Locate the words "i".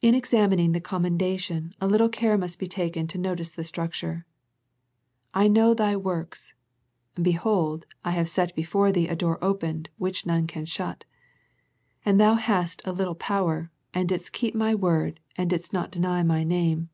5.34-5.48, 8.04-8.12